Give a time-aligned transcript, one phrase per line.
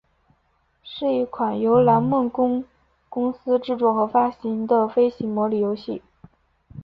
[0.81, 2.63] 是一款由南梦宫
[3.07, 6.01] 公司制作和发行的飞行模拟游戏。